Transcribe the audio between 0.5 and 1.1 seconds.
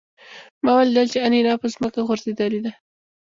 ما ولیدل